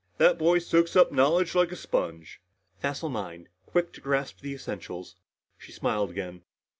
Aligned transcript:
That 0.17 0.39
boy 0.39 0.57
soaks 0.57 0.95
up 0.95 1.11
knowledge 1.11 1.53
like 1.53 1.71
a 1.71 1.75
sponge." 1.75 2.41
"Facile 2.79 3.09
mind 3.09 3.49
quick 3.67 3.93
to 3.93 4.01
grasp 4.01 4.39
the 4.39 4.51
essentials." 4.55 5.15
She 5.59 5.71
smiled 5.71 6.09
again. 6.09 6.41